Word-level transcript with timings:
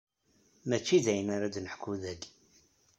Mačči 0.69 0.97
d 1.05 1.07
ayen 1.11 1.29
ara 1.35 1.47
d-neḥku 1.53 1.93
dagi. 2.01 2.29